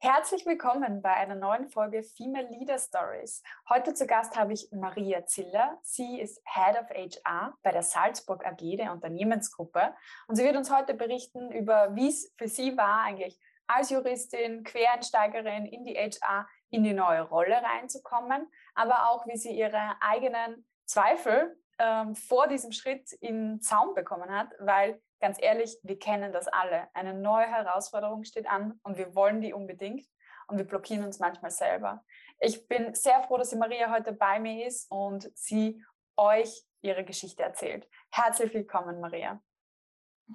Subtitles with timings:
[0.00, 3.42] Herzlich willkommen bei einer neuen Folge Female Leader Stories.
[3.68, 5.76] Heute zu Gast habe ich Maria Ziller.
[5.82, 9.92] Sie ist Head of HR bei der Salzburg AG der Unternehmensgruppe
[10.28, 14.62] und sie wird uns heute berichten über, wie es für sie war, eigentlich als Juristin,
[14.62, 20.64] Quereinsteigerin in die HR in die neue Rolle reinzukommen, aber auch wie sie ihre eigenen
[20.86, 26.48] Zweifel ähm, vor diesem Schritt in Zaum bekommen hat, weil ganz ehrlich, wir kennen das
[26.48, 26.88] alle.
[26.94, 30.06] Eine neue Herausforderung steht an und wir wollen die unbedingt
[30.48, 32.04] und wir blockieren uns manchmal selber.
[32.40, 35.84] Ich bin sehr froh, dass die Maria heute bei mir ist und sie
[36.16, 37.88] euch ihre Geschichte erzählt.
[38.10, 39.42] Herzlich willkommen, Maria.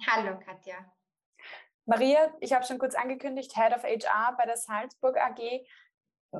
[0.06, 0.76] Hallo, Katja.
[1.86, 5.66] Maria, ich habe schon kurz angekündigt, Head of HR bei der Salzburg AG.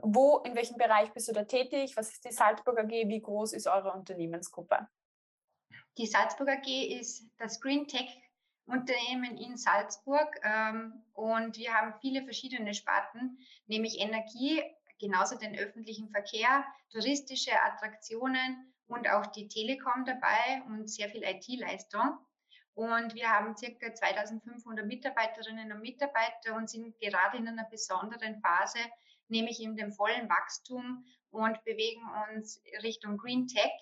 [0.02, 1.96] Wo, in welchem Bereich bist du da tätig?
[1.96, 2.90] Was ist die Salzburg AG?
[2.90, 4.88] Wie groß ist eure Unternehmensgruppe?
[5.98, 8.23] Die Salzburg AG ist das Green Tech
[8.66, 14.62] Unternehmen in Salzburg ähm, und wir haben viele verschiedene Sparten, nämlich Energie,
[14.98, 22.18] genauso den öffentlichen Verkehr, touristische Attraktionen und auch die Telekom dabei und sehr viel IT-Leistung.
[22.74, 28.80] Und wir haben circa 2500 Mitarbeiterinnen und Mitarbeiter und sind gerade in einer besonderen Phase,
[29.28, 33.72] nämlich in dem vollen Wachstum und bewegen uns Richtung Green Tech,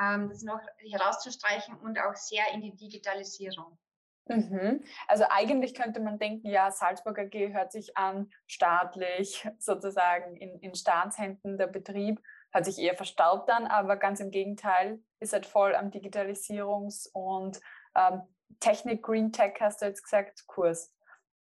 [0.00, 3.78] ähm, das noch herauszustreichen und auch sehr in die Digitalisierung.
[4.26, 4.84] Mhm.
[5.08, 10.74] Also eigentlich könnte man denken, ja, Salzburg AG hört sich an, staatlich, sozusagen in, in
[10.74, 12.20] Staatshänden der Betrieb,
[12.52, 17.60] hört sich eher verstaubt an, aber ganz im Gegenteil, ist halt voll am Digitalisierungs- und
[17.94, 18.22] ähm,
[18.60, 20.94] Technik, Green Tech, hast du jetzt gesagt, Kurs.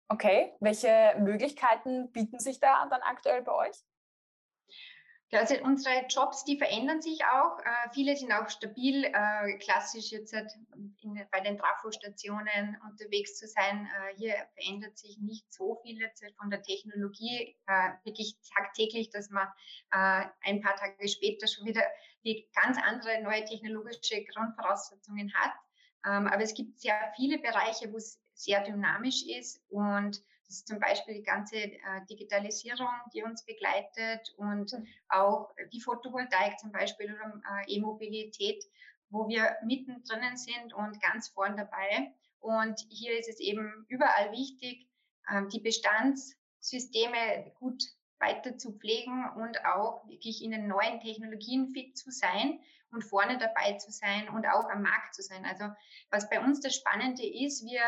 [0.08, 3.76] Okay, welche Möglichkeiten bieten sich da dann aktuell bei euch?
[5.36, 7.58] Also unsere Jobs, die verändern sich auch.
[7.60, 10.50] Äh, viele sind auch stabil, äh, klassisch jetzt halt
[11.02, 13.86] in, bei den Trafostationen unterwegs zu sein.
[13.86, 19.30] Äh, hier verändert sich nicht so viel jetzt von der Technologie, äh, wirklich tagtäglich, dass
[19.30, 19.46] man
[19.92, 21.82] äh, ein paar Tage später schon wieder
[22.24, 25.52] die ganz andere neue technologische Grundvoraussetzungen hat.
[26.06, 30.68] Ähm, aber es gibt sehr viele Bereiche, wo es sehr dynamisch ist und das ist
[30.68, 34.86] zum Beispiel die ganze äh, Digitalisierung, die uns begleitet und mhm.
[35.08, 38.64] auch die Photovoltaik zum Beispiel oder äh, E-Mobilität,
[39.10, 42.12] wo wir mittendrin sind und ganz vorn dabei.
[42.40, 44.88] Und hier ist es eben überall wichtig,
[45.28, 47.82] äh, die Bestandssysteme gut
[48.18, 52.60] weiter zu pflegen und auch wirklich in den neuen Technologien fit zu sein
[52.92, 55.44] und vorne dabei zu sein und auch am Markt zu sein.
[55.44, 55.64] Also
[56.10, 57.82] was bei uns das Spannende ist, wir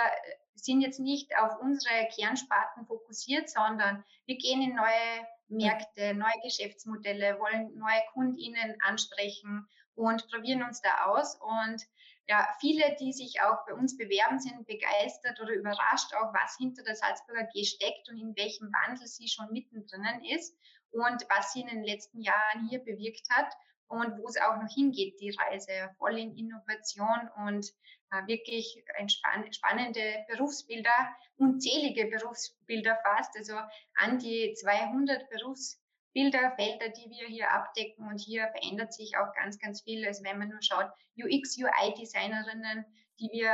[0.65, 7.39] sind jetzt nicht auf unsere Kernsparten fokussiert, sondern wir gehen in neue Märkte, neue Geschäftsmodelle,
[7.39, 11.39] wollen neue KundInnen ansprechen und probieren uns da aus.
[11.41, 11.87] Und
[12.29, 16.83] ja, viele, die sich auch bei uns bewerben, sind begeistert oder überrascht auch, was hinter
[16.83, 20.55] der Salzburger G steckt und in welchem Wandel sie schon mittendrin ist
[20.91, 23.53] und was sie in den letzten Jahren hier bewirkt hat
[23.89, 27.73] und wo es auch noch hingeht, die Reise, voll in Innovation und
[28.11, 33.55] äh, wirklich spann spannende Berufsbilder, unzählige Berufsbilder fast, also
[33.95, 39.83] an die 200 Berufsbilderfelder, die wir hier abdecken und hier verändert sich auch ganz, ganz
[39.83, 40.07] viel.
[40.07, 42.85] Also wenn man nur schaut, UX, UI-Designerinnen,
[43.21, 43.51] die wir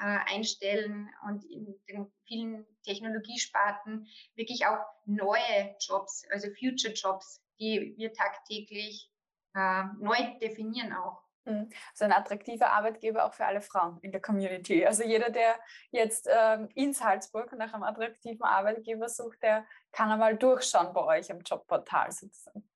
[0.00, 4.06] äh, einstellen und in den vielen Technologiesparten
[4.36, 9.10] wirklich auch neue Jobs, also Future Jobs, die wir tagtäglich
[9.58, 11.22] äh, neu definieren auch.
[11.48, 11.70] Mhm.
[11.92, 14.84] Also ein attraktiver Arbeitgeber auch für alle Frauen in der Community.
[14.84, 15.58] Also jeder, der
[15.90, 21.30] jetzt ähm, in Salzburg nach einem attraktiven Arbeitgeber sucht, der kann einmal durchschauen bei euch
[21.32, 22.68] am Jobportal sozusagen.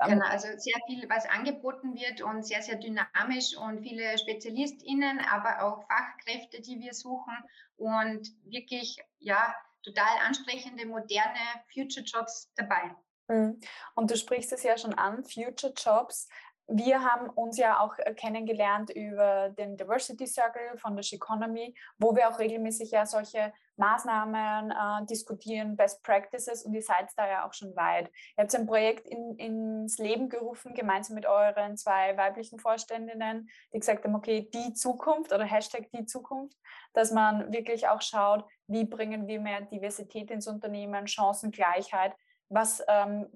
[0.00, 5.20] Ähm, genau, also sehr viel, was angeboten wird und sehr, sehr dynamisch und viele SpezialistInnen,
[5.30, 7.36] aber auch Fachkräfte, die wir suchen
[7.76, 11.40] und wirklich, ja, total ansprechende, moderne
[11.72, 12.94] Future Jobs dabei.
[13.32, 13.60] Mhm.
[13.94, 16.28] Und du sprichst es ja schon an, Future Jobs.
[16.68, 22.14] Wir haben uns ja auch äh, kennengelernt über den Diversity Circle von der Economy, wo
[22.14, 27.46] wir auch regelmäßig ja solche Maßnahmen äh, diskutieren, Best Practices und ihr seid da ja
[27.46, 28.10] auch schon weit.
[28.36, 33.80] Ihr habt ein Projekt in, ins Leben gerufen, gemeinsam mit euren zwei weiblichen Vorständinnen, die
[33.80, 36.56] gesagt haben, okay, die Zukunft oder Hashtag die Zukunft,
[36.92, 42.14] dass man wirklich auch schaut, wie bringen wir mehr Diversität ins Unternehmen, Chancengleichheit,
[42.52, 43.26] was ähm,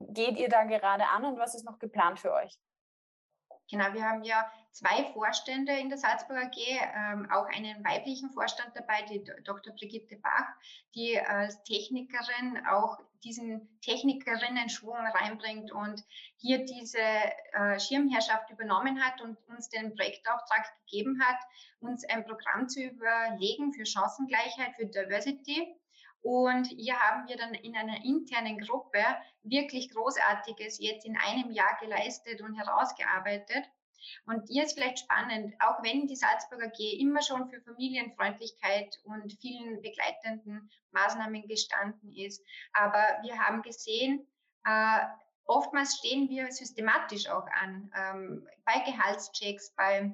[0.00, 2.58] geht ihr da gerade an und was ist noch geplant für euch?
[3.68, 8.70] Genau, wir haben ja zwei Vorstände in der Salzburger AG, ähm, auch einen weiblichen Vorstand
[8.74, 9.74] dabei, die Dr.
[9.74, 10.46] Brigitte Bach,
[10.94, 16.04] die als Technikerin auch diesen Technikerinnen-Schwung reinbringt und
[16.36, 21.40] hier diese äh, Schirmherrschaft übernommen hat und uns den Projektauftrag gegeben hat,
[21.80, 25.76] uns ein Programm zu überlegen für Chancengleichheit, für Diversity
[26.26, 28.98] Und hier haben wir dann in einer internen Gruppe
[29.44, 33.64] wirklich Großartiges jetzt in einem Jahr geleistet und herausgearbeitet.
[34.26, 39.38] Und hier ist vielleicht spannend, auch wenn die Salzburger G immer schon für Familienfreundlichkeit und
[39.40, 44.26] vielen begleitenden Maßnahmen gestanden ist, aber wir haben gesehen,
[44.64, 44.98] äh,
[45.44, 50.12] oftmals stehen wir systematisch auch an, ähm, bei Gehaltschecks, bei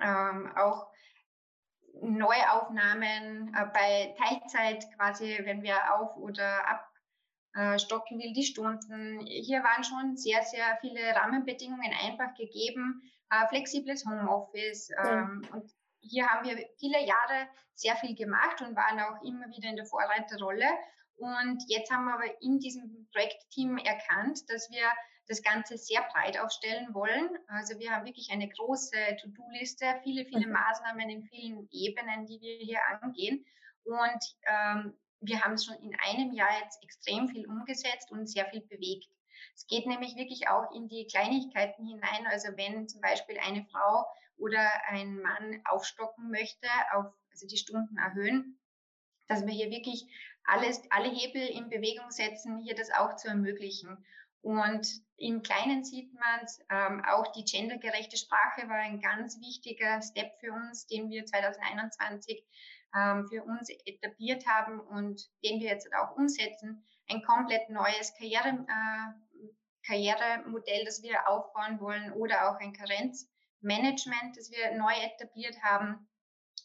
[0.00, 0.90] ähm, auch
[2.02, 6.64] Neuaufnahmen, äh, bei Teilzeit quasi, wenn wir auf- oder
[7.52, 9.20] abstocken will, die Stunden.
[9.26, 14.90] Hier waren schon sehr, sehr viele Rahmenbedingungen einfach gegeben, äh, flexibles Homeoffice.
[14.90, 15.52] Ähm, ja.
[15.52, 15.70] Und
[16.00, 19.86] hier haben wir viele Jahre sehr viel gemacht und waren auch immer wieder in der
[19.86, 20.66] Vorreiterrolle.
[21.16, 24.86] Und jetzt haben wir aber in diesem Projektteam erkannt, dass wir
[25.30, 27.30] das Ganze sehr breit aufstellen wollen.
[27.46, 30.54] Also wir haben wirklich eine große To-Do-Liste, viele, viele mhm.
[30.54, 33.46] Maßnahmen in vielen Ebenen, die wir hier angehen.
[33.84, 38.62] Und ähm, wir haben schon in einem Jahr jetzt extrem viel umgesetzt und sehr viel
[38.62, 39.08] bewegt.
[39.54, 42.26] Es geht nämlich wirklich auch in die Kleinigkeiten hinein.
[42.26, 44.06] Also wenn zum Beispiel eine Frau
[44.36, 48.58] oder ein Mann aufstocken möchte, auf, also die Stunden erhöhen,
[49.28, 50.06] dass wir hier wirklich
[50.42, 54.04] alles, alle Hebel in Bewegung setzen, hier das auch zu ermöglichen.
[54.42, 60.32] Und im Kleinen sieht man ähm, auch die gendergerechte Sprache war ein ganz wichtiger Step
[60.40, 62.42] für uns, den wir 2021
[62.96, 66.84] ähm, für uns etabliert haben und den wir jetzt auch umsetzen.
[67.08, 69.48] Ein komplett neues Karriere, äh,
[69.86, 76.09] Karrieremodell, das wir aufbauen wollen oder auch ein Karenzmanagement, das wir neu etabliert haben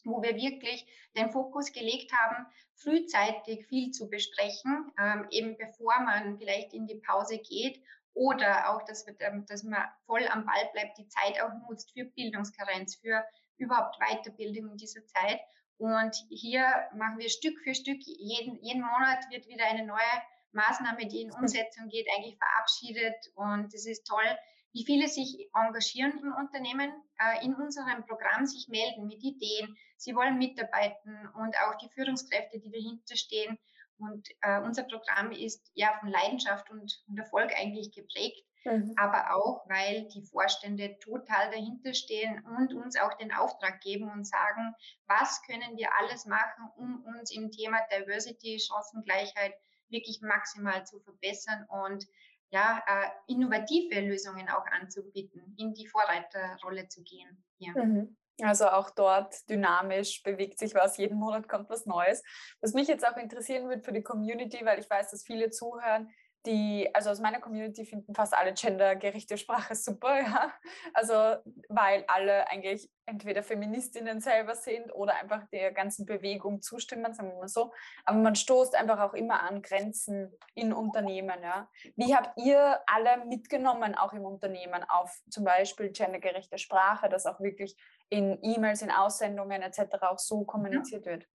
[0.06, 0.86] wo wir wirklich
[1.16, 7.00] den Fokus gelegt haben, frühzeitig viel zu besprechen, ähm, eben bevor man vielleicht in die
[7.06, 7.82] Pause geht
[8.14, 9.14] oder auch, dass, wir,
[9.46, 13.24] dass man voll am Ball bleibt, die Zeit auch nutzt für Bildungskarenz, für
[13.58, 15.40] überhaupt Weiterbildung in dieser Zeit.
[15.78, 16.64] Und hier
[16.94, 20.22] machen wir Stück für Stück, jeden, jeden Monat wird wieder eine neue
[20.52, 23.32] Maßnahme, die in Umsetzung geht, eigentlich verabschiedet.
[23.34, 24.38] Und es ist toll,
[24.76, 29.74] wie viele sich engagieren im Unternehmen, äh, in unserem Programm sich melden mit Ideen.
[29.96, 33.58] Sie wollen mitarbeiten und auch die Führungskräfte, die dahinter stehen.
[33.96, 38.92] Und äh, unser Programm ist ja von Leidenschaft und, und Erfolg eigentlich geprägt, mhm.
[38.98, 44.26] aber auch, weil die Vorstände total dahinter stehen und uns auch den Auftrag geben und
[44.26, 44.74] sagen,
[45.06, 49.54] was können wir alles machen, um uns im Thema Diversity, Chancengleichheit
[49.88, 52.04] wirklich maximal zu verbessern und
[52.50, 57.44] ja, äh, innovative Lösungen auch anzubieten, in die Vorreiterrolle zu gehen.
[57.58, 57.72] Ja.
[57.72, 58.16] Mhm.
[58.42, 62.22] Also auch dort dynamisch bewegt sich was, jeden Monat kommt was Neues.
[62.60, 66.10] Was mich jetzt auch interessieren wird für die Community, weil ich weiß, dass viele zuhören,
[66.46, 70.52] die, also aus meiner Community finden fast alle gendergerechte Sprache super, ja.
[70.94, 71.14] Also
[71.68, 77.38] weil alle eigentlich entweder Feministinnen selber sind oder einfach der ganzen Bewegung zustimmen, sagen wir
[77.38, 77.72] mal so.
[78.04, 81.68] Aber man stoßt einfach auch immer an Grenzen in Unternehmen, ja.
[81.96, 87.40] Wie habt ihr alle mitgenommen, auch im Unternehmen, auf zum Beispiel gendergerechte Sprache, dass auch
[87.40, 87.76] wirklich
[88.08, 90.02] in E-Mails, in Aussendungen etc.
[90.02, 91.12] auch so kommuniziert ja.
[91.12, 91.26] wird?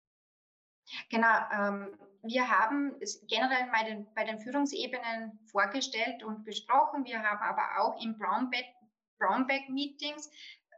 [1.09, 7.05] Genau, ähm, wir haben es generell bei den, bei den Führungsebenen vorgestellt und besprochen.
[7.05, 10.29] Wir haben aber auch im Brownback-Meetings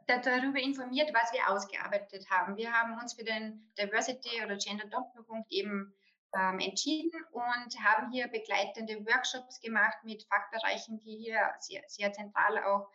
[0.06, 2.56] darüber informiert, was wir ausgearbeitet haben.
[2.56, 5.94] Wir haben uns für den Diversity oder Gender Doppelpunkt eben
[6.34, 12.64] ähm, entschieden und haben hier begleitende Workshops gemacht mit Fachbereichen, die hier sehr, sehr zentral
[12.64, 12.90] auch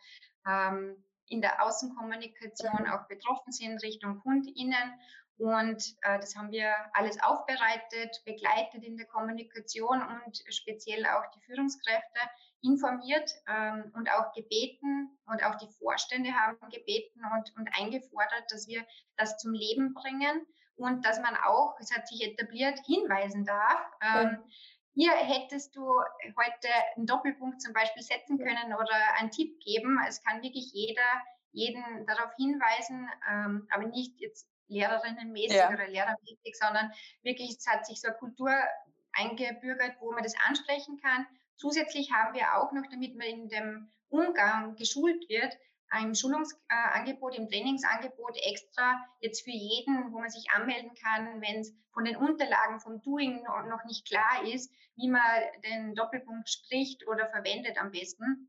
[0.46, 4.94] ähm, in der Außenkommunikation auch betroffen sind, Richtung KundInnen
[5.40, 11.40] und äh, das haben wir alles aufbereitet, begleitet in der Kommunikation und speziell auch die
[11.40, 12.20] Führungskräfte
[12.62, 18.68] informiert ähm, und auch gebeten und auch die Vorstände haben gebeten und, und eingefordert, dass
[18.68, 18.84] wir
[19.16, 23.80] das zum Leben bringen und dass man auch, es hat sich etabliert, hinweisen darf.
[24.02, 24.44] Ähm,
[24.92, 25.86] hier hättest du
[26.36, 29.98] heute einen Doppelpunkt zum Beispiel setzen können oder einen Tipp geben.
[30.06, 35.68] Es kann wirklich jeder jeden darauf hinweisen, ähm, aber nicht jetzt Lehrerinnenmäßig ja.
[35.68, 38.50] oder Lehrermäßig, sondern wirklich, es hat sich so eine Kultur
[39.12, 41.26] eingebürgert, wo man das ansprechen kann.
[41.56, 45.56] Zusätzlich haben wir auch noch, damit man in dem Umgang geschult wird,
[45.90, 51.74] ein Schulungsangebot, im Trainingsangebot extra jetzt für jeden, wo man sich anmelden kann, wenn es
[51.92, 55.22] von den Unterlagen vom Doing noch nicht klar ist, wie man
[55.64, 58.48] den Doppelpunkt spricht oder verwendet am besten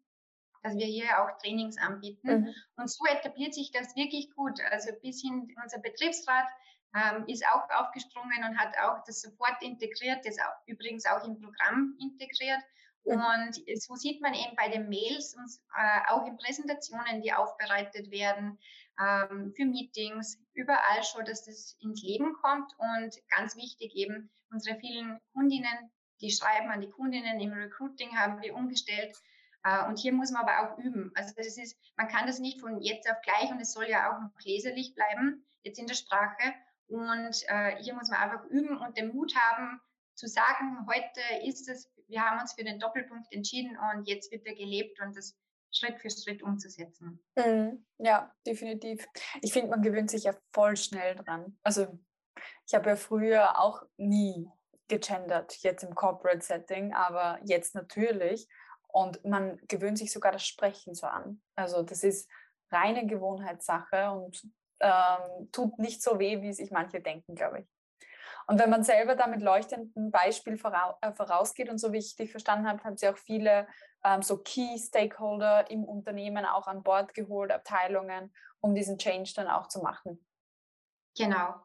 [0.63, 2.41] dass wir hier auch Trainings anbieten.
[2.41, 2.55] Mhm.
[2.75, 4.59] Und so etabliert sich das wirklich gut.
[4.71, 6.45] Also bis hin unser Betriebsrat
[6.95, 11.39] ähm, ist auch aufgesprungen und hat auch das sofort integriert, das auch, übrigens auch im
[11.39, 12.61] Programm integriert.
[13.05, 13.13] Mhm.
[13.13, 18.11] Und so sieht man eben bei den Mails und äh, auch in Präsentationen, die aufbereitet
[18.11, 18.59] werden,
[18.99, 22.71] ähm, für Meetings, überall schon, dass das ins Leben kommt.
[22.77, 28.41] Und ganz wichtig eben unsere vielen Kundinnen, die schreiben an die Kundinnen im Recruiting, haben
[28.41, 29.15] wir umgestellt.
[29.63, 31.11] Äh, und hier muss man aber auch üben.
[31.15, 34.11] Also das ist, man kann das nicht von jetzt auf gleich und es soll ja
[34.11, 36.53] auch noch leserlich bleiben, jetzt in der Sprache.
[36.87, 39.79] Und äh, hier muss man einfach üben und den Mut haben,
[40.15, 44.45] zu sagen, heute ist es, wir haben uns für den Doppelpunkt entschieden und jetzt wird
[44.45, 45.37] er gelebt und das
[45.71, 47.23] Schritt für Schritt umzusetzen.
[47.35, 47.85] Mhm.
[47.97, 49.07] Ja, definitiv.
[49.41, 51.57] Ich finde, man gewöhnt sich ja voll schnell dran.
[51.63, 51.87] Also
[52.67, 54.49] ich habe ja früher auch nie
[54.87, 58.47] gegendert, jetzt im Corporate Setting, aber jetzt natürlich.
[58.93, 61.41] Und man gewöhnt sich sogar das Sprechen so an.
[61.55, 62.29] Also das ist
[62.71, 64.41] reine Gewohnheitssache und
[64.79, 67.67] ähm, tut nicht so weh, wie sich manche denken, glaube ich.
[68.47, 72.31] Und wenn man selber da mit leuchtendem Beispiel äh, vorausgeht und so wie ich dich
[72.31, 73.67] verstanden habe, haben sie auch viele
[74.03, 79.47] ähm, so Key Stakeholder im Unternehmen auch an Bord geholt, Abteilungen, um diesen Change dann
[79.47, 80.25] auch zu machen.
[81.17, 81.55] Genau.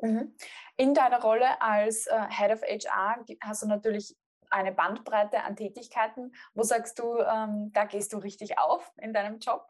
[0.00, 0.36] Mhm.
[0.76, 4.16] In deiner Rolle als äh, Head of HR hast du natürlich
[4.52, 6.34] eine Bandbreite an Tätigkeiten.
[6.54, 9.66] Wo sagst du, ähm, da gehst du richtig auf in deinem Job?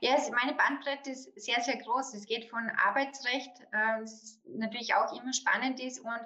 [0.00, 2.14] Ja, meine Bandbreite ist sehr, sehr groß.
[2.14, 4.04] Es geht von Arbeitsrecht, äh,
[4.44, 6.20] natürlich auch immer spannend ist und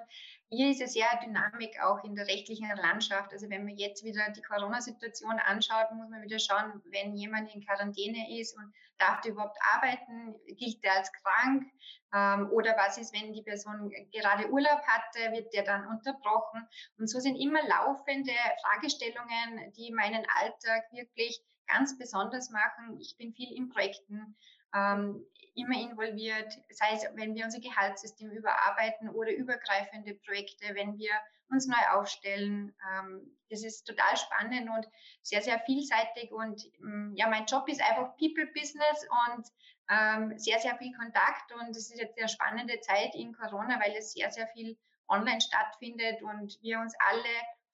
[0.49, 3.33] hier ist es sehr Dynamik auch in der rechtlichen Landschaft.
[3.33, 7.65] Also wenn man jetzt wieder die Corona-Situation anschaut, muss man wieder schauen, wenn jemand in
[7.65, 11.65] Quarantäne ist und darf der überhaupt arbeiten, gilt der als krank
[12.13, 16.67] ähm, oder was ist, wenn die Person gerade Urlaub hatte, wird der dann unterbrochen.
[16.97, 22.97] Und so sind immer laufende Fragestellungen, die meinen Alltag wirklich ganz besonders machen.
[22.99, 24.37] Ich bin viel in Projekten
[24.75, 31.11] ähm, immer involviert, sei es, wenn wir unser Gehaltssystem überarbeiten oder übergreifende Projekte, wenn wir
[31.49, 32.75] uns neu aufstellen.
[32.91, 34.87] Ähm, das ist total spannend und
[35.21, 36.31] sehr, sehr vielseitig.
[36.31, 39.47] Und ähm, ja, mein Job ist einfach People Business und
[39.89, 41.51] ähm, sehr, sehr viel Kontakt.
[41.53, 45.41] Und es ist jetzt eine spannende Zeit in Corona, weil es sehr, sehr viel online
[45.41, 47.29] stattfindet und wir uns alle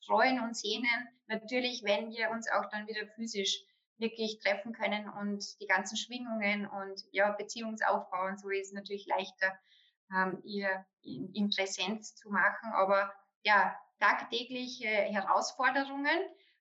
[0.05, 1.07] freuen und sehnen.
[1.27, 3.63] Natürlich, wenn wir uns auch dann wieder physisch
[4.03, 9.57] wirklich treffen können und die ganzen Schwingungen und ja, Beziehungsaufbau und so ist natürlich leichter,
[10.15, 12.71] ähm, ihr in, in, Präsenz zu machen.
[12.73, 13.11] Aber
[13.43, 16.19] ja, tagtägliche Herausforderungen.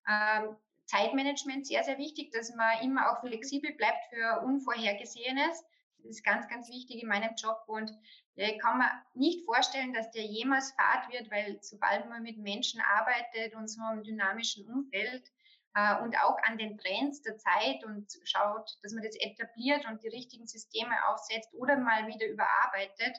[0.08, 0.56] Ähm,
[0.86, 5.64] Zeitmanagement sehr, sehr wichtig, dass man immer auch flexibel bleibt für Unvorhergesehenes.
[5.98, 7.92] Das ist ganz, ganz wichtig in meinem Job und
[8.34, 12.80] ich kann mir nicht vorstellen, dass der jemals fad wird, weil sobald man mit Menschen
[12.80, 15.30] arbeitet und so einem dynamischen Umfeld,
[15.74, 20.02] äh, und auch an den Trends der Zeit und schaut, dass man das etabliert und
[20.02, 23.16] die richtigen Systeme aufsetzt oder mal wieder überarbeitet,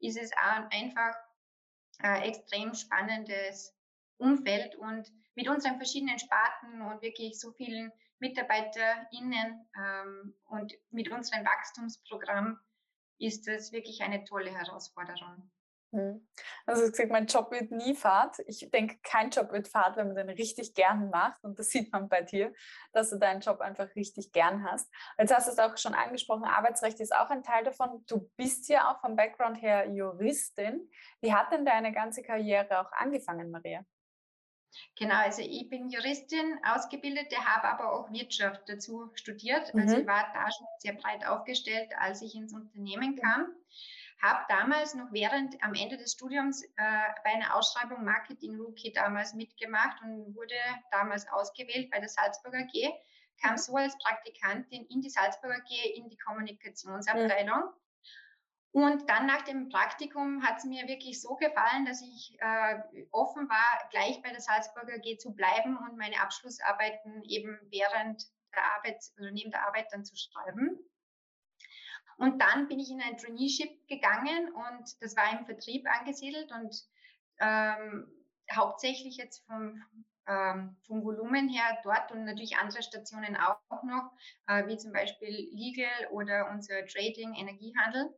[0.00, 0.30] ist es
[0.70, 1.14] einfach
[2.00, 3.74] ein extrem spannendes
[4.16, 11.44] Umfeld und mit unseren verschiedenen Sparten und wirklich so vielen MitarbeiterInnen ähm, und mit unserem
[11.44, 12.58] Wachstumsprogramm
[13.18, 15.50] ist das wirklich eine tolle Herausforderung.
[15.94, 16.26] Hm.
[16.66, 18.40] Also gesagt, mein Job wird nie Fahrt.
[18.48, 21.44] Ich denke, kein Job wird Fahrt, wenn man den richtig gern macht.
[21.44, 22.52] Und das sieht man bei dir,
[22.92, 24.90] dass du deinen Job einfach richtig gern hast.
[25.18, 28.04] Jetzt hast du es auch schon angesprochen, Arbeitsrecht ist auch ein Teil davon.
[28.08, 30.90] Du bist ja auch vom Background her Juristin.
[31.20, 33.84] Wie hat denn deine ganze Karriere auch angefangen, Maria?
[34.98, 39.72] Genau, also ich bin Juristin, Ausgebildete, habe aber auch Wirtschaft dazu studiert.
[39.72, 40.02] Also mhm.
[40.02, 43.54] ich war da schon sehr breit aufgestellt, als ich ins Unternehmen kam
[44.24, 46.68] habe damals noch während am Ende des Studiums äh,
[47.22, 50.54] bei einer Ausschreibung Marketing Rookie damals mitgemacht und wurde
[50.90, 52.94] damals ausgewählt bei der Salzburger AG,
[53.42, 53.58] kam mhm.
[53.58, 57.64] so als Praktikantin in die Salzburger AG in die Kommunikationsabteilung.
[57.64, 57.74] Mhm.
[58.72, 63.48] Und dann nach dem Praktikum hat es mir wirklich so gefallen, dass ich äh, offen
[63.48, 69.04] war, gleich bei der Salzburger AG zu bleiben und meine Abschlussarbeiten eben während der Arbeit
[69.18, 70.78] oder neben der Arbeit dann zu schreiben.
[72.18, 76.74] Und dann bin ich in ein Traineeship gegangen und das war im Vertrieb angesiedelt und
[77.40, 78.06] ähm,
[78.52, 79.82] hauptsächlich jetzt vom,
[80.26, 84.12] ähm, vom Volumen her dort und natürlich andere Stationen auch noch,
[84.46, 88.14] äh, wie zum Beispiel Legal oder unser Trading, Energiehandel.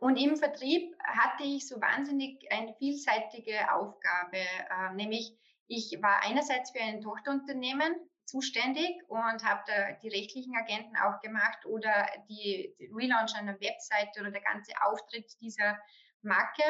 [0.00, 5.36] Und im Vertrieb hatte ich so wahnsinnig eine vielseitige Aufgabe, äh, nämlich
[5.68, 11.66] ich war einerseits für ein Tochterunternehmen zuständig und habe da die rechtlichen Agenten auch gemacht
[11.66, 15.78] oder die, die Relaunch einer Webseite oder der ganze Auftritt dieser
[16.22, 16.62] Marke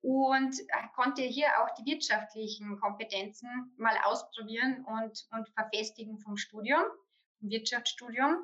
[0.00, 6.84] und äh, konnte hier auch die wirtschaftlichen Kompetenzen mal ausprobieren und, und verfestigen vom Studium,
[7.40, 8.38] vom Wirtschaftsstudium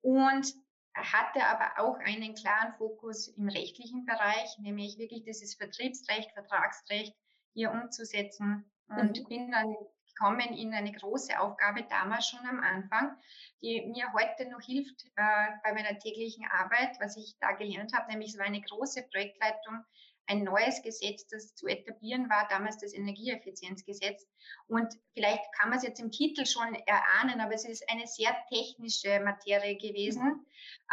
[0.00, 0.46] und
[0.94, 7.14] hatte aber auch einen klaren Fokus im rechtlichen Bereich, nämlich wirklich dieses Vertriebsrecht, Vertragsrecht
[7.52, 9.28] hier umzusetzen und mhm.
[9.28, 9.74] bin dann
[10.18, 13.16] kommen in eine große Aufgabe damals schon am Anfang,
[13.62, 18.10] die mir heute noch hilft äh, bei meiner täglichen Arbeit, was ich da gelernt habe,
[18.10, 19.84] nämlich es war eine große Projektleitung
[20.26, 24.26] ein neues Gesetz, das zu etablieren war, damals das Energieeffizienzgesetz.
[24.68, 28.34] Und vielleicht kann man es jetzt im Titel schon erahnen, aber es ist eine sehr
[28.48, 30.46] technische Materie gewesen,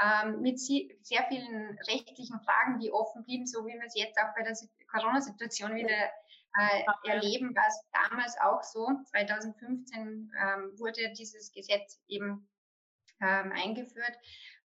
[0.04, 4.34] ähm, mit sehr vielen rechtlichen Fragen, die offen blieben, so wie wir es jetzt auch
[4.36, 4.58] bei der
[4.92, 6.12] Corona-Situation wieder
[6.60, 8.88] äh, erleben, war es damals auch so.
[9.06, 12.48] 2015 ähm, wurde dieses Gesetz eben
[13.22, 14.18] ähm, eingeführt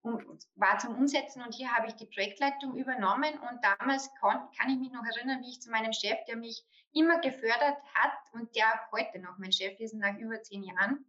[0.03, 4.79] und war zum Umsetzen und hier habe ich die Projektleitung übernommen und damals kann, ich
[4.79, 8.67] mich noch erinnern, wie ich zu meinem Chef, der mich immer gefördert hat und der
[8.93, 11.05] heute noch mein Chef ist nach über zehn Jahren,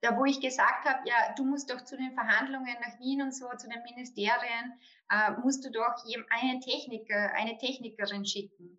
[0.00, 3.34] da wo ich gesagt habe, ja, du musst doch zu den Verhandlungen nach Wien und
[3.34, 5.94] so, zu den Ministerien, äh, musst du doch
[6.30, 8.78] einen Techniker, eine Technikerin schicken.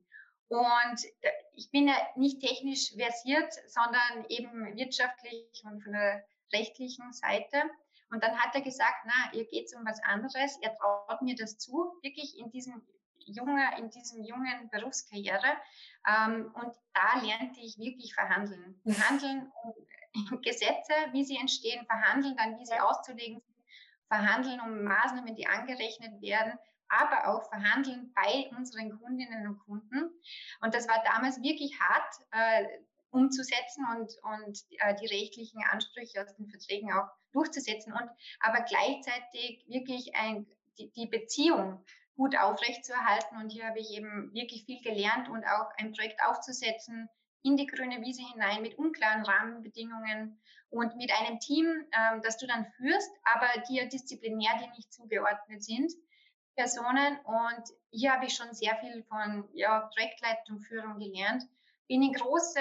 [0.50, 1.02] Und
[1.54, 6.24] ich bin ja nicht technisch versiert, sondern eben wirtschaftlich und von der
[6.54, 7.64] rechtlichen Seite.
[8.10, 10.58] Und dann hat er gesagt, na, ihr geht um was anderes.
[10.62, 12.82] Er traut mir das zu, wirklich in diesem
[13.26, 15.58] jungen, in diesem jungen Berufskarriere.
[16.08, 18.80] Ähm, und da lernte ich wirklich verhandeln.
[18.86, 19.74] Verhandeln um
[20.42, 23.58] Gesetze, wie sie entstehen, verhandeln dann, wie sie auszulegen sind,
[24.08, 26.58] verhandeln um Maßnahmen, die angerechnet werden,
[26.90, 30.10] aber auch verhandeln bei unseren Kundinnen und Kunden.
[30.62, 32.14] Und das war damals wirklich hart.
[32.32, 32.68] Äh,
[33.12, 39.66] umzusetzen und, und äh, die rechtlichen Ansprüche aus den Verträgen auch durchzusetzen und aber gleichzeitig
[39.68, 40.46] wirklich ein,
[40.78, 41.84] die, die Beziehung
[42.16, 43.38] gut aufrechtzuerhalten.
[43.38, 47.10] Und hier habe ich eben wirklich viel gelernt und auch ein Projekt aufzusetzen
[47.44, 52.48] in die grüne Wiese hinein mit unklaren Rahmenbedingungen und mit einem Team, ähm, das du
[52.48, 55.94] dann führst, aber dir disziplinär dir nicht zugeordnet sind.
[56.58, 61.44] Personen und hier habe ich schon sehr viel von ja, Projektleitung, Führung gelernt.
[61.88, 62.60] Bin in große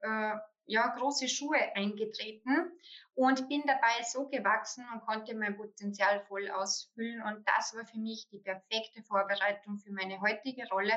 [0.00, 0.36] äh,
[0.66, 2.72] ja, große Schuhe eingetreten
[3.14, 7.22] und bin dabei so gewachsen und konnte mein Potenzial voll ausfüllen.
[7.22, 10.94] Und das war für mich die perfekte Vorbereitung für meine heutige Rolle.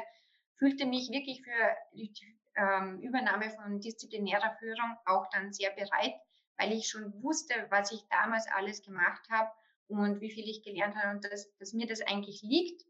[0.56, 2.13] Fühlte mich wirklich für die
[2.56, 6.15] ähm, Übernahme von disziplinärer Führung auch dann sehr bereit,
[6.58, 9.52] weil ich schon wusste, was ich damals alles gemacht habe
[9.88, 12.84] und wie viel ich gelernt habe und dass, dass mir das eigentlich liegt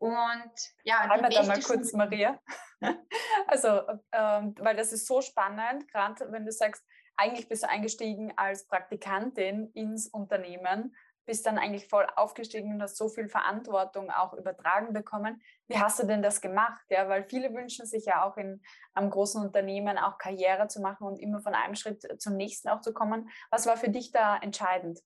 [0.00, 0.52] und
[0.84, 2.40] ja, Einmal da mal kurz, Maria.
[3.46, 6.82] also, ähm, weil das ist so spannend, gerade wenn du sagst,
[7.16, 12.96] eigentlich bist du eingestiegen als Praktikantin ins Unternehmen, bist dann eigentlich voll aufgestiegen und hast
[12.96, 15.42] so viel Verantwortung auch übertragen bekommen.
[15.68, 16.80] Wie hast du denn das gemacht?
[16.88, 18.62] Ja, weil viele wünschen sich ja auch in
[18.94, 22.80] einem großen Unternehmen auch Karriere zu machen und immer von einem Schritt zum nächsten auch
[22.80, 23.28] zu kommen.
[23.50, 24.98] Was war für dich da entscheidend?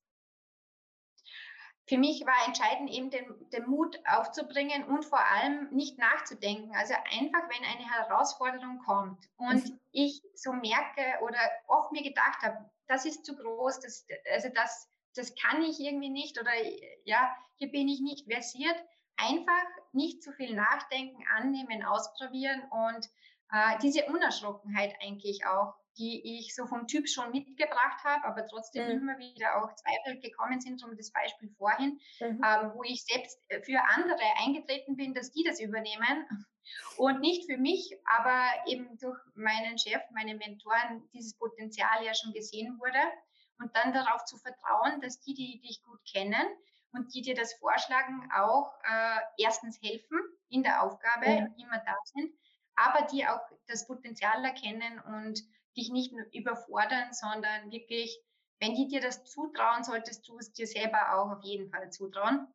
[1.87, 6.75] Für mich war entscheidend, eben den, den, Mut aufzubringen und vor allem nicht nachzudenken.
[6.75, 9.81] Also einfach, wenn eine Herausforderung kommt und mhm.
[9.93, 14.89] ich so merke oder oft mir gedacht habe, das ist zu groß, das, also das,
[15.15, 16.53] das kann ich irgendwie nicht oder
[17.05, 18.77] ja, hier bin ich nicht versiert.
[19.17, 23.09] Einfach nicht zu viel nachdenken, annehmen, ausprobieren und
[23.53, 28.87] äh, diese Unerschrockenheit eigentlich auch die ich so vom Typ schon mitgebracht habe, aber trotzdem
[28.87, 29.03] mhm.
[29.03, 32.43] immer wieder auch Zweifel gekommen sind, um das Beispiel vorhin, mhm.
[32.45, 36.27] ähm, wo ich selbst für andere eingetreten bin, dass die das übernehmen
[36.97, 42.33] und nicht für mich, aber eben durch meinen Chef, meine Mentoren dieses Potenzial ja schon
[42.33, 43.01] gesehen wurde
[43.59, 46.47] und dann darauf zu vertrauen, dass die, die dich gut kennen
[46.93, 51.55] und die dir das vorschlagen, auch äh, erstens helfen in der Aufgabe, mhm.
[51.59, 52.33] immer da sind,
[52.77, 55.43] aber die auch das Potenzial erkennen und
[55.77, 58.21] dich nicht nur überfordern, sondern wirklich,
[58.61, 62.47] wenn die dir das zutrauen, solltest du es dir selber auch auf jeden Fall zutrauen.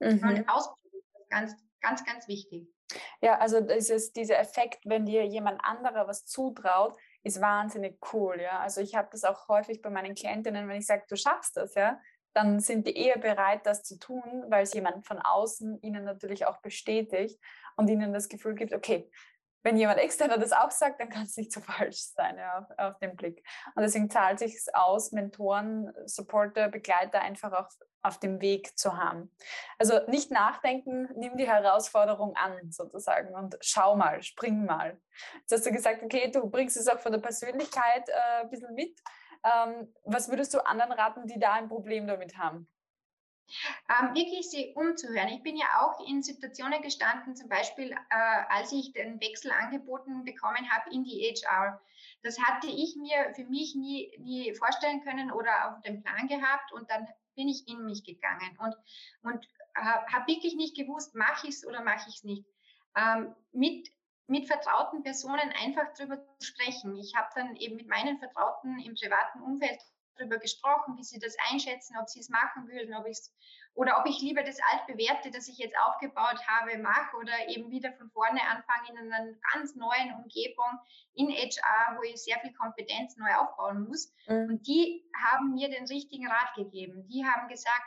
[0.00, 0.22] Mhm.
[0.22, 2.68] Und ausprobieren, ganz, ganz, ganz wichtig.
[3.20, 8.60] Ja, also dieses, dieser Effekt, wenn dir jemand anderer was zutraut, ist wahnsinnig cool, ja.
[8.60, 11.74] Also ich habe das auch häufig bei meinen Klientinnen, wenn ich sage, du schaffst das,
[11.74, 12.00] ja,
[12.32, 16.46] dann sind die eher bereit, das zu tun, weil es jemand von außen ihnen natürlich
[16.46, 17.40] auch bestätigt
[17.76, 19.10] und ihnen das Gefühl gibt, okay,
[19.62, 22.78] wenn jemand externer das auch sagt, dann kann es nicht so falsch sein ja, auf,
[22.78, 23.46] auf, den Blick.
[23.74, 27.68] Und deswegen zahlt sich aus, Mentoren, Supporter, Begleiter einfach auch
[28.02, 29.34] auf dem Weg zu haben.
[29.78, 34.98] Also nicht nachdenken, nimm die Herausforderung an sozusagen und schau mal, spring mal.
[35.40, 38.74] Jetzt hast du gesagt, okay, du bringst es auch von der Persönlichkeit äh, ein bisschen
[38.74, 38.98] mit.
[39.44, 42.68] Ähm, was würdest du anderen raten, die da ein Problem damit haben?
[43.88, 45.28] Ähm, wirklich sie umzuhören.
[45.28, 50.24] Ich bin ja auch in Situationen gestanden, zum Beispiel, äh, als ich den Wechsel angeboten
[50.24, 51.80] bekommen habe in die HR.
[52.22, 56.72] Das hatte ich mir für mich nie, nie vorstellen können oder auf dem Plan gehabt
[56.72, 58.74] und dann bin ich in mich gegangen und,
[59.22, 62.44] und äh, habe wirklich nicht gewusst, mache ich es oder mache ich es nicht.
[62.96, 63.88] Ähm, mit
[64.30, 66.96] mit vertrauten Personen einfach darüber zu sprechen.
[66.96, 69.80] Ich habe dann eben mit meinen Vertrauten im privaten Umfeld
[70.20, 73.18] darüber gesprochen, wie sie das einschätzen, ob sie es machen würden, ob ich
[73.74, 77.92] oder ob ich lieber das altbewährte, das ich jetzt aufgebaut habe, mache oder eben wieder
[77.92, 80.78] von vorne anfange in einer ganz neuen Umgebung
[81.14, 84.12] in HR, wo ich sehr viel Kompetenz neu aufbauen muss.
[84.26, 84.48] Mhm.
[84.50, 87.06] Und die haben mir den richtigen Rat gegeben.
[87.08, 87.86] Die haben gesagt,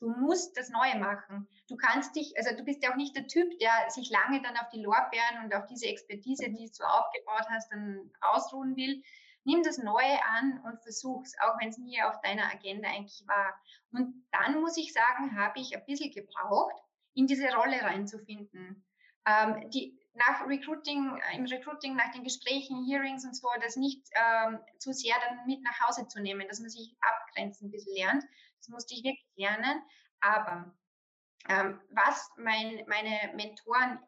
[0.00, 1.48] du musst das Neue machen.
[1.68, 4.56] Du kannst dich, also du bist ja auch nicht der Typ, der sich lange dann
[4.56, 9.02] auf die Lorbeeren und auf diese Expertise, die du aufgebaut hast, dann ausruhen will,
[9.44, 13.54] nimm das Neue an und versuch's, auch wenn es nie auf deiner Agenda eigentlich war.
[13.92, 16.74] Und dann muss ich sagen, habe ich ein bisschen gebraucht,
[17.14, 18.84] in diese Rolle reinzufinden.
[19.26, 24.02] Ähm, die, nach Recruiting, äh, im Recruiting, nach den Gesprächen, Hearings und so, das nicht
[24.14, 27.94] ähm, zu sehr dann mit nach Hause zu nehmen, dass man sich abgrenzen ein bisschen
[27.96, 28.24] lernt.
[28.58, 29.82] Das musste ich wirklich lernen.
[30.20, 30.74] Aber
[31.48, 33.98] ähm, was mein, meine Mentoren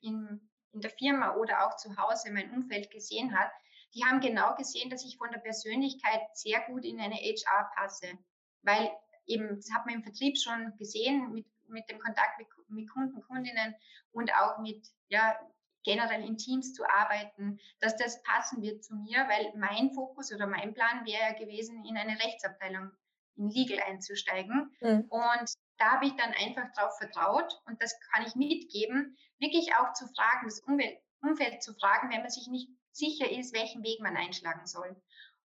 [0.00, 3.50] in, in der Firma oder auch zu Hause, mein Umfeld gesehen hat,
[3.94, 8.18] die haben genau gesehen, dass ich von der Persönlichkeit sehr gut in eine HR passe,
[8.62, 8.90] weil
[9.26, 13.20] eben, das hat man im Vertrieb schon gesehen, mit, mit dem Kontakt mit, mit Kunden,
[13.22, 13.74] Kundinnen
[14.12, 15.36] und auch mit, ja,
[15.82, 20.46] generell in Teams zu arbeiten, dass das passen wird zu mir, weil mein Fokus oder
[20.46, 22.90] mein Plan wäre gewesen, in eine Rechtsabteilung,
[23.36, 24.76] in Legal einzusteigen.
[24.80, 25.06] Mhm.
[25.08, 29.94] Und da habe ich dann einfach darauf vertraut und das kann ich mitgeben, wirklich auch
[29.94, 34.00] zu fragen, das Umwelt, Umfeld zu fragen, wenn man sich nicht sicher ist, welchen Weg
[34.00, 34.94] man einschlagen soll.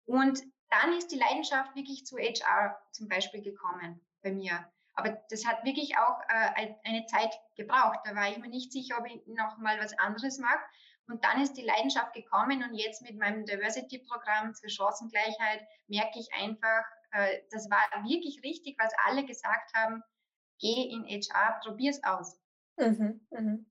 [0.06, 4.68] Und dann ist die Leidenschaft wirklich zu HR zum Beispiel gekommen bei mir.
[4.96, 8.00] Aber das hat wirklich auch äh, eine Zeit gebraucht.
[8.04, 10.60] Da war ich mir nicht sicher, ob ich noch mal was anderes mag.
[11.08, 16.34] Und dann ist die Leidenschaft gekommen und jetzt mit meinem Diversity-Programm zur Chancengleichheit merke ich
[16.34, 20.02] einfach, äh, das war wirklich richtig, was alle gesagt haben.
[20.60, 22.40] Geh in HR, probier's aus.
[22.78, 23.66] Mhm, mhm.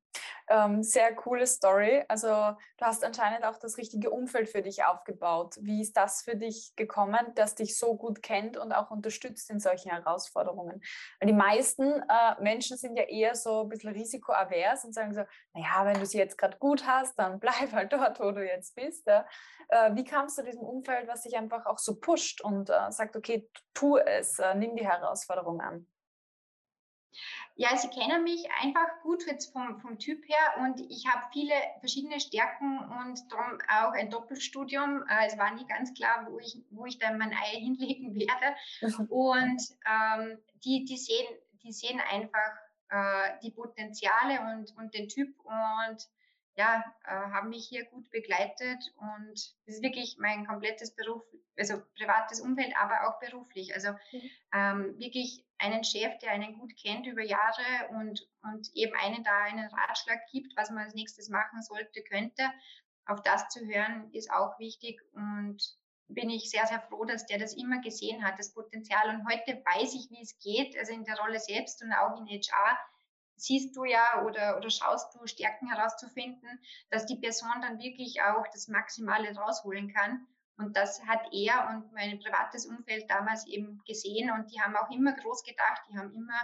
[0.49, 2.05] Ähm, sehr coole Story.
[2.09, 5.57] Also du hast anscheinend auch das richtige Umfeld für dich aufgebaut.
[5.61, 9.61] Wie ist das für dich gekommen, das dich so gut kennt und auch unterstützt in
[9.61, 10.83] solchen Herausforderungen?
[11.21, 15.23] Weil die meisten äh, Menschen sind ja eher so ein bisschen risikoavers und sagen so,
[15.55, 18.75] naja, wenn du sie jetzt gerade gut hast, dann bleib halt dort, wo du jetzt
[18.75, 19.07] bist.
[19.07, 19.27] Ja?
[19.69, 23.17] Äh, wie kamst du diesem Umfeld, was dich einfach auch so pusht und äh, sagt,
[23.17, 25.87] okay, tu es, äh, nimm die Herausforderung an?
[27.57, 31.55] Ja, sie kennen mich einfach gut jetzt vom, vom Typ her und ich habe viele
[31.81, 35.05] verschiedene Stärken und darum auch ein Doppelstudium.
[35.09, 38.57] Äh, es war nie ganz klar, wo ich, wo ich dann mein Ei hinlegen werde.
[38.81, 39.07] Mhm.
[39.07, 41.27] Und ähm, die, die, sehen,
[41.63, 42.53] die sehen einfach
[42.89, 46.09] äh, die Potenziale und, und den Typ und
[46.57, 51.23] ja, äh, haben mich hier gut begleitet und es ist wirklich mein komplettes Beruf,
[51.57, 53.75] also privates Umfeld, aber auch beruflich.
[53.75, 54.31] Also mhm.
[54.55, 59.45] ähm, wirklich einen Chef, der einen gut kennt über Jahre und, und eben einen da
[59.45, 62.51] einen Ratschlag gibt, was man als nächstes machen sollte, könnte.
[63.07, 65.59] Auf das zu hören ist auch wichtig und
[66.09, 69.09] bin ich sehr, sehr froh, dass der das immer gesehen hat, das Potenzial.
[69.09, 72.27] Und heute weiß ich, wie es geht, also in der Rolle selbst und auch in
[72.27, 72.79] HR
[73.43, 78.47] siehst du ja oder, oder schaust du, Stärken herauszufinden, dass die Person dann wirklich auch
[78.53, 80.27] das Maximale rausholen kann.
[80.57, 84.91] Und das hat er und mein privates Umfeld damals eben gesehen und die haben auch
[84.91, 86.41] immer groß gedacht, die haben immer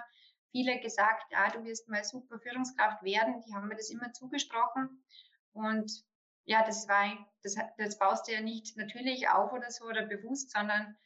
[0.51, 5.05] viele gesagt, ja, du wirst mal super Führungskraft werden, die haben mir das immer zugesprochen
[5.53, 6.05] und
[6.47, 7.05] ja, das war,
[7.43, 10.97] das, das baust du ja nicht natürlich auf oder so oder bewusst, sondern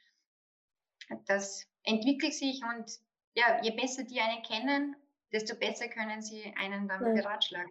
[1.27, 2.89] das entwickelt sich und
[3.35, 4.97] ja, je besser die einen kennen,
[5.33, 7.15] desto besser können sie einen dann mhm.
[7.15, 7.71] beratschlagen.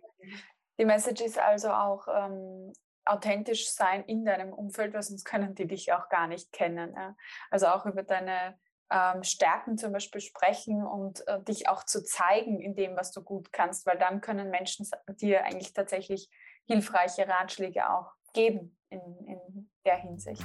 [0.80, 2.74] Die Message ist also auch ähm,
[3.06, 6.93] authentisch sein in deinem Umfeld, weil sonst können die dich auch gar nicht kennen.
[6.95, 7.15] Ja?
[7.50, 8.58] Also auch über deine
[8.91, 13.24] ähm, Stärken zum Beispiel sprechen und äh, dich auch zu zeigen in dem, was du
[13.24, 16.30] gut kannst, weil dann können Menschen dir eigentlich tatsächlich
[16.65, 20.43] hilfreiche Ratschläge auch geben in, in der Hinsicht.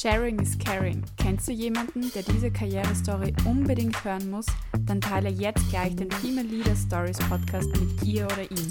[0.00, 1.02] Sharing is Caring.
[1.16, 4.46] Kennst du jemanden, der diese Karrierestory unbedingt hören muss?
[4.82, 8.68] Dann teile jetzt gleich den Female Leader Stories Podcast mit ihr oder ihm.